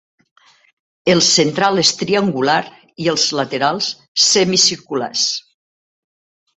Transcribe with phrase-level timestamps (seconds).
[1.13, 2.57] El central és triangular
[3.05, 3.93] i els laterals
[4.33, 5.31] semicirculars.